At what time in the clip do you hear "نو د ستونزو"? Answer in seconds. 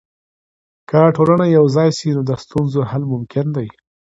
2.15-2.79